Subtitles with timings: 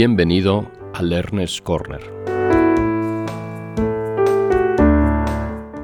[0.00, 2.00] Bienvenido a Learner's Corner.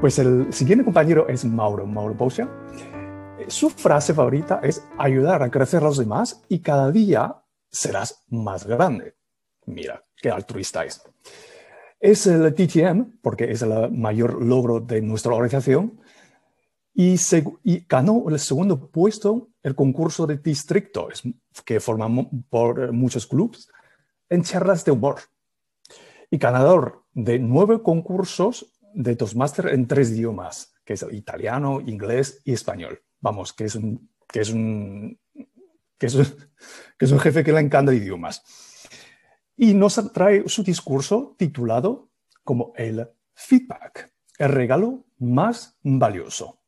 [0.00, 2.48] Pues el siguiente compañero es Mauro, Mauro Boscia.
[3.48, 7.42] Su frase favorita es ayudar a crecer a los demás y cada día
[7.72, 9.16] serás más grande.
[9.66, 11.02] Mira, qué altruista es.
[11.98, 16.00] Es el TTM, porque es el mayor logro de nuestra organización,
[16.94, 17.16] y,
[17.88, 21.08] ganó el segundo puesto el concurso de distrito,
[21.64, 23.68] que formamos por muchos clubes,
[24.28, 25.20] en charlas de humor.
[26.30, 32.52] Y ganador de nueve concursos de Toastmaster en tres idiomas, que es italiano, inglés y
[32.52, 33.02] español.
[33.20, 35.18] Vamos, que es un, que es un,
[35.98, 36.24] que es un,
[36.98, 38.42] que es un jefe que le encanta idiomas.
[39.56, 42.10] Y nos trae su discurso titulado
[42.42, 46.60] como el feedback, el regalo más valioso.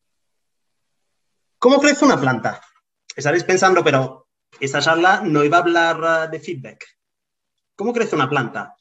[1.58, 2.60] ¿Cómo crece una planta?
[3.14, 4.28] Estaréis pensando, pero
[4.60, 6.84] esta charla no iba a hablar uh, de feedback.
[7.76, 8.76] ¿Cómo crece una planta?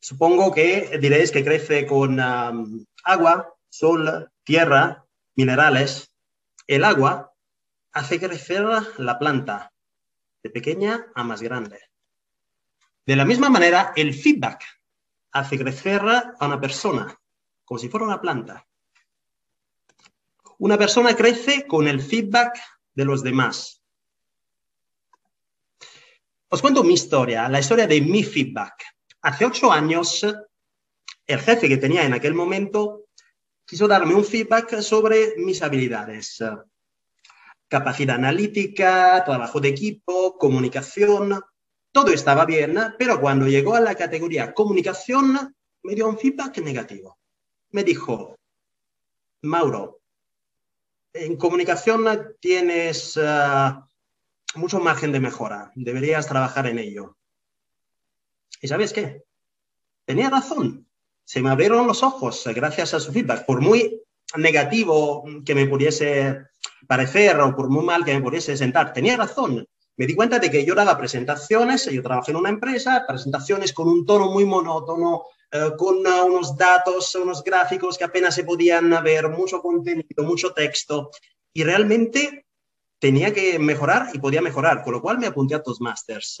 [0.00, 2.18] Supongo que diréis que crece con
[3.04, 6.12] agua, sol, tierra, minerales.
[6.66, 7.32] El agua
[7.92, 8.64] hace crecer
[8.98, 9.72] la planta
[10.42, 11.78] de pequeña a más grande.
[13.06, 14.64] De la misma manera, el feedback
[15.30, 17.16] hace crecer a una persona,
[17.64, 18.66] como si fuera una planta.
[20.58, 22.58] Una persona crece con el feedback
[22.94, 23.81] de los demás.
[26.54, 28.84] Os cuento mi historia, la historia de mi feedback.
[29.22, 30.22] Hace ocho años,
[31.26, 33.06] el jefe que tenía en aquel momento
[33.64, 36.44] quiso darme un feedback sobre mis habilidades.
[37.68, 41.40] Capacidad analítica, trabajo de equipo, comunicación,
[41.90, 47.18] todo estaba bien, pero cuando llegó a la categoría comunicación, me dio un feedback negativo.
[47.70, 48.36] Me dijo,
[49.40, 50.02] Mauro,
[51.14, 53.70] en comunicación tienes eh,
[54.54, 57.16] mucho margen de mejora, deberías trabajar en ello.
[58.60, 59.24] ¿Y sabes qué?
[60.04, 60.86] Tenía razón,
[61.24, 64.02] se me abrieron los ojos gracias a su feedback, por muy
[64.36, 66.46] negativo que me pudiese
[66.86, 69.66] parecer o por muy mal que me pudiese sentar, tenía razón.
[69.96, 73.88] Me di cuenta de que yo daba presentaciones, yo trabajé en una empresa, presentaciones con
[73.88, 78.90] un tono muy monótono, eh, con uh, unos datos, unos gráficos que apenas se podían
[79.04, 81.10] ver, mucho contenido, mucho texto,
[81.52, 82.46] y realmente
[83.02, 86.38] tenía que mejorar y podía mejorar, con lo cual me apunté a Toastmasters.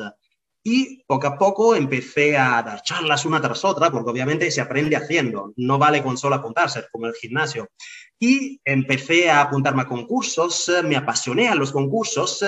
[0.62, 4.94] Y poco a poco empecé a dar charlas una tras otra, porque obviamente se aprende
[4.94, 7.68] haciendo, no vale con solo apuntarse, como el gimnasio.
[8.16, 12.44] Y empecé a apuntarme a concursos, me apasioné a los concursos,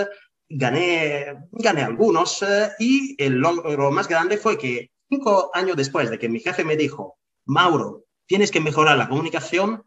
[0.49, 2.45] gané, gané algunos
[2.79, 6.77] y el logro más grande fue que Cinco años después de que mi jefe me
[6.77, 9.85] dijo, Mauro, tienes que mejorar la comunicación,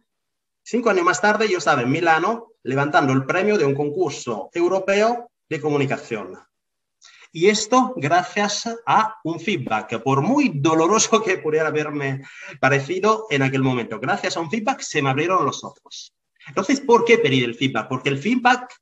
[0.69, 5.31] cinco años más tarde yo estaba en Milano levantando el premio de un concurso europeo
[5.47, 6.37] de comunicación.
[7.31, 12.21] Y esto gracias a un feedback, por muy doloroso que pudiera haberme
[12.59, 13.97] parecido en aquel momento.
[13.99, 16.13] Gracias a un feedback se me abrieron los ojos.
[16.47, 17.87] Entonces, ¿por qué pedir el feedback?
[17.87, 18.73] Porque el feedback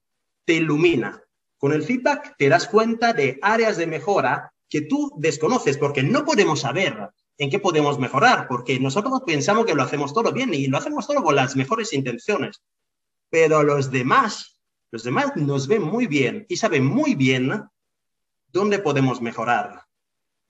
[0.44, 1.22] te ilumina.
[1.58, 6.26] Con el feedback te das cuenta de áreas de mejora que tú desconoces, porque no
[6.26, 10.68] podemos saber en qué podemos mejorar, porque nosotros pensamos que lo hacemos todo bien y
[10.68, 12.62] lo hacemos todo con las mejores intenciones,
[13.30, 17.64] pero los demás, los demás nos ven muy bien y saben muy bien
[18.48, 19.84] dónde podemos mejorar.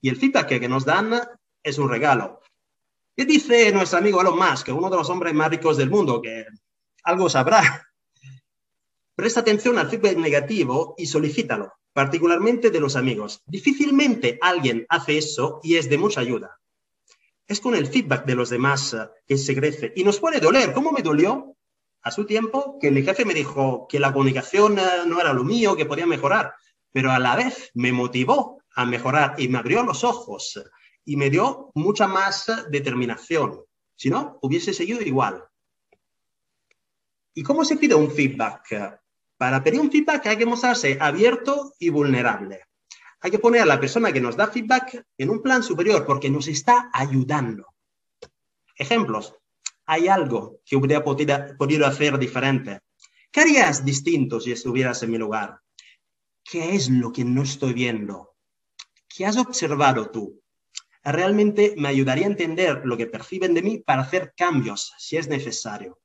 [0.00, 1.20] Y el feedback que nos dan
[1.62, 2.40] es un regalo.
[3.16, 6.44] ¿Qué dice nuestro amigo Elon Musk, uno de los hombres más ricos del mundo, que
[7.02, 7.88] algo sabrá?
[9.16, 13.42] Presta atención al feedback negativo y solicítalo particularmente de los amigos.
[13.46, 16.60] Difícilmente alguien hace eso y es de mucha ayuda.
[17.46, 20.72] Es con el feedback de los demás eh, que se crece y nos puede doler.
[20.72, 21.56] ¿Cómo me dolió
[22.02, 25.44] a su tiempo que mi jefe me dijo que la comunicación eh, no era lo
[25.44, 26.54] mío, que podía mejorar?
[26.92, 30.62] Pero a la vez me motivó a mejorar y me abrió los ojos
[31.04, 33.62] y me dio mucha más determinación.
[33.94, 35.44] Si no, hubiese seguido igual.
[37.32, 39.00] ¿Y cómo se pide un feedback?
[39.36, 42.65] Para pedir un feedback hay que mostrarse abierto y vulnerable.
[43.26, 46.30] Hay que poner a la persona que nos da feedback en un plan superior porque
[46.30, 47.74] nos está ayudando.
[48.76, 49.34] Ejemplos.
[49.84, 52.82] Hay algo que hubiera podido hacer diferente.
[53.32, 55.58] ¿Qué harías distinto si estuvieras en mi lugar?
[56.44, 58.36] ¿Qué es lo que no estoy viendo?
[59.08, 60.40] ¿Qué has observado tú?
[61.02, 65.26] Realmente me ayudaría a entender lo que perciben de mí para hacer cambios si es
[65.26, 65.98] necesario.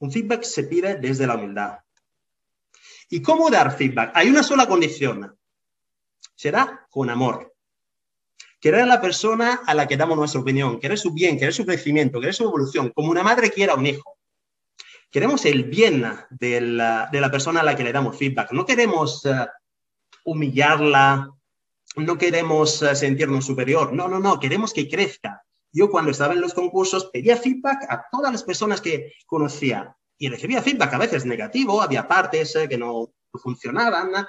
[0.00, 1.78] Un feedback se pide desde la humildad.
[3.08, 4.12] ¿Y cómo dar feedback?
[4.14, 5.38] Hay una sola condición.
[6.34, 7.54] Será con amor.
[8.60, 11.66] Querer a la persona a la que damos nuestra opinión, querer su bien, querer su
[11.66, 14.16] crecimiento, querer su evolución, como una madre quiera a un hijo.
[15.10, 18.52] Queremos el bien de la, persona a la que le damos feedback.
[18.52, 19.46] No queremos eh,
[20.24, 21.30] humillarla,
[21.96, 25.44] no queremos eh, sentirnos superior, no, no, no, queremos que crezca.
[25.70, 30.28] Yo cuando estaba en los concursos pedía feedback a todas las personas que conocía y
[30.28, 34.26] recibía feedback a veces negativo, había partes eh, que no funcionaban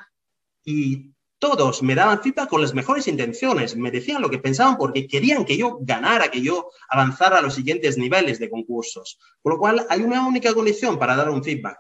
[0.63, 1.14] y
[1.45, 5.45] todos me daban feedback con las mejores intenciones, me decían lo que pensaban porque querían
[5.45, 9.19] que yo ganara, que yo avanzara a los siguientes niveles de concursos.
[9.43, 11.77] Por lo cual hay una única condición para dar un feedback,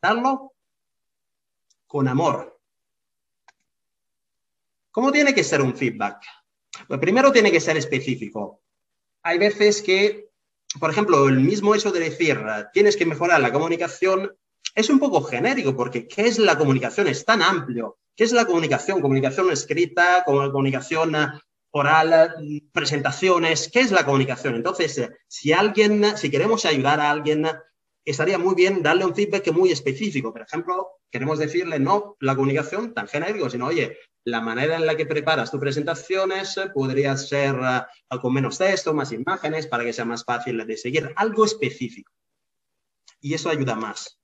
[0.00, 0.52] darlo
[1.88, 2.56] con amor.
[4.92, 6.22] ¿Cómo tiene que ser un feedback?
[6.86, 8.60] Pues primero tiene que ser específico.
[9.24, 10.30] Hay veces que,
[10.78, 12.40] por ejemplo, el mismo hecho de decir
[12.72, 14.36] tienes que mejorar la comunicación
[14.72, 17.08] es un poco genérico porque ¿qué es la comunicación?
[17.08, 17.98] Es tan amplio.
[18.16, 19.00] ¿Qué es la comunicación?
[19.00, 21.16] Comunicación escrita, comunicación
[21.72, 23.70] oral, presentaciones.
[23.72, 24.56] ¿Qué es la comunicación?
[24.56, 27.46] Entonces, si alguien, si queremos ayudar a alguien,
[28.04, 30.32] estaría muy bien darle un feedback muy específico.
[30.32, 34.96] Por ejemplo, queremos decirle no la comunicación tan genérico, sino, oye, la manera en la
[34.96, 37.56] que preparas tus presentaciones podría ser
[38.20, 41.10] con menos texto, más imágenes, para que sea más fácil de seguir.
[41.16, 42.12] Algo específico.
[43.22, 44.20] Y eso ayuda más.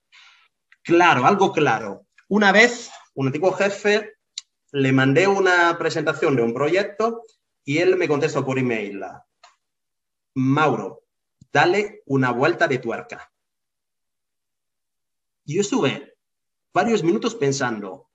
[0.82, 2.06] Claro, algo claro.
[2.28, 4.14] Una vez, un antiguo jefe,
[4.72, 7.24] le mandé una presentación de un proyecto
[7.64, 9.02] y él me contestó por email,
[10.34, 11.02] Mauro,
[11.50, 13.32] dale una vuelta de tuerca.
[15.44, 16.14] Yo estuve
[16.74, 18.10] varios minutos pensando,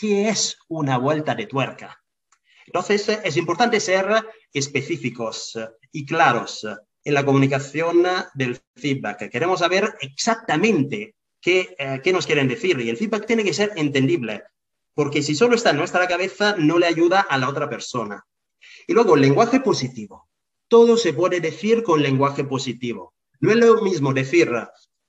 [0.00, 2.04] ¿qué es una vuelta de tuerca?
[2.66, 4.06] Entonces, es importante ser
[4.52, 5.58] específicos
[5.92, 6.66] y claros
[7.04, 8.04] en la comunicación
[8.34, 9.30] del feedback.
[9.30, 11.15] Queremos saber exactamente
[11.46, 14.44] eh, qué, nos quieren decir y el feedback tiene que ser entendible,
[14.94, 18.24] porque si solo está en nuestra cabeza no le ayuda a la otra persona.
[18.86, 20.28] Y luego, el lenguaje positivo.
[20.68, 23.14] Todo se puede decir con lenguaje positivo.
[23.40, 24.50] No es lo mismo decir,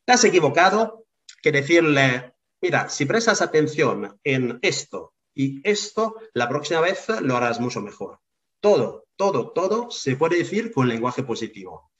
[0.05, 1.05] has equivocado,
[1.41, 7.59] que decirle, mira, si prestas atención en esto y esto, la próxima vez lo harás
[7.59, 8.19] mucho mejor.
[8.59, 11.91] Todo, todo, todo se puede decir con lenguaje positivo.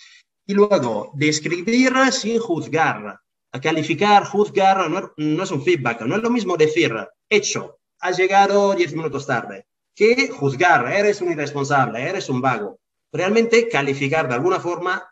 [0.45, 3.19] Y luego, describir sin juzgar.
[3.51, 6.01] A calificar, juzgar, no, es un feedback.
[6.01, 6.94] No es lo mismo decir,
[7.29, 9.65] hecho, has llegado 10 minutos tarde,
[9.95, 12.79] que juzgar, eres un irresponsable, eres un vago.
[13.11, 15.03] Realmente calificar de alguna forma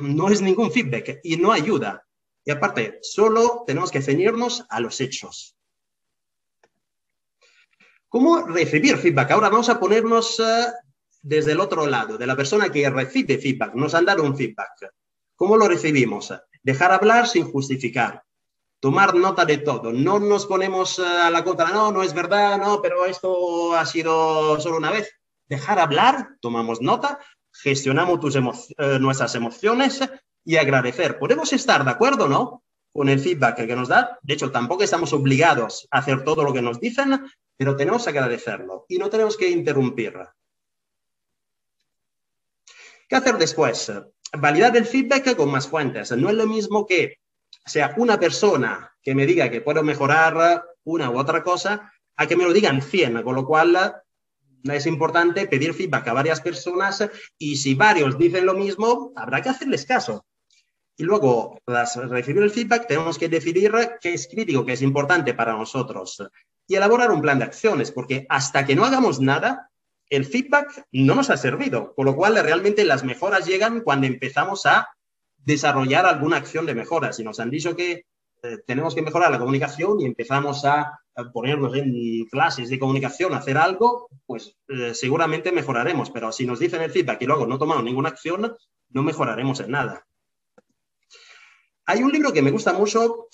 [0.00, 2.06] no es ningún feedback y no ayuda.
[2.44, 5.56] Y aparte, solo tenemos que ceñirnos a los hechos.
[8.08, 9.32] ¿Cómo recibir feedback?
[9.32, 10.66] Ahora vamos a ponernos eh,
[11.22, 13.74] desde el otro lado, de la persona que recibe feedback.
[13.74, 14.92] Nos han dado un feedback.
[15.34, 16.32] ¿Cómo lo recibimos?
[16.66, 18.24] Dejar hablar sin justificar.
[18.80, 19.92] Tomar nota de todo.
[19.92, 23.86] No nos ponemos eh, a la contra, no, no es verdad, no, pero esto ha
[23.86, 25.08] sido solo una vez.
[25.46, 27.20] Dejar hablar, tomamos nota,
[27.52, 28.18] gestionamos
[28.78, 30.00] eh, nuestras emociones
[30.44, 31.20] y agradecer.
[31.20, 32.64] Podemos estar de acuerdo, ¿no?
[32.92, 34.18] Con el feedback que nos da.
[34.22, 38.10] De hecho, tampoco estamos obligados a hacer todo lo que nos dicen, pero tenemos que
[38.10, 40.14] agradecerlo y no tenemos que interrumpir.
[43.08, 43.92] ¿Qué hacer después?
[44.38, 46.12] Validar el feedback con más fuentes.
[46.12, 47.18] No es lo mismo que
[47.64, 52.36] sea una persona que me diga que puedo mejorar una u otra cosa a que
[52.36, 54.02] me lo digan 100, con lo cual
[54.64, 59.48] es importante pedir feedback a varias personas y si varios dicen lo mismo, habrá que
[59.48, 60.26] hacerles caso.
[60.96, 65.34] Y luego, tras recibir el feedback, tenemos que definir qué es crítico, qué es importante
[65.34, 66.22] para nosotros
[66.66, 69.70] y elaborar un plan de acciones, porque hasta que no hagamos nada,
[70.10, 74.66] el feedback no nos ha servido, con lo cual realmente las mejoras llegan cuando empezamos
[74.66, 74.88] a
[75.36, 77.12] desarrollar alguna acción de mejora.
[77.12, 78.04] Si nos han dicho que
[78.42, 81.00] eh, tenemos que mejorar la comunicación y empezamos a,
[81.32, 86.82] ponernos en clases de comunicación, hacer algo, pues eh, seguramente mejoraremos, pero si nos dicen
[86.82, 88.54] el feedback y luego no tomamos ninguna acción,
[88.90, 90.06] no mejoraremos en nada.
[91.86, 93.28] Hay un libro que me gusta mucho,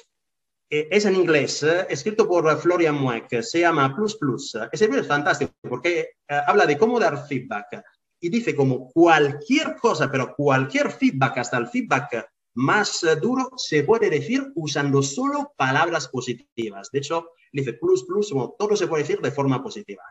[0.72, 4.56] es en inglés, eh, escrito por Florian Mueck, se llama Plus Plus.
[4.72, 7.84] Ese libro es fantástico porque eh, habla de cómo dar feedback
[8.18, 14.08] y dice como cualquier cosa, pero cualquier feedback, hasta el feedback más duro, se puede
[14.08, 16.90] decir usando solo palabras positivas.
[16.90, 20.02] De hecho, dice plus plus, como todo se puede decir de forma positiva.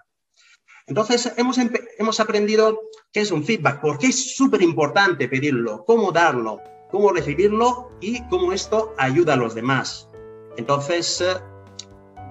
[0.85, 1.57] Entonces, hemos,
[1.97, 2.79] hemos aprendido
[3.11, 8.51] qué es un feedback, porque es súper importante pedirlo, cómo darlo, cómo recibirlo y cómo
[8.51, 10.10] esto ayuda a los demás.
[10.57, 11.23] Entonces,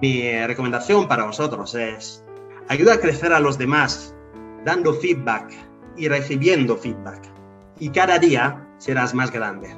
[0.01, 2.23] mi recomendación para vosotros es
[2.69, 4.15] ayuda a crecer a los demás
[4.65, 5.51] dando feedback
[5.97, 7.21] y recibiendo feedback.
[7.79, 9.75] Y cada día serás más grande.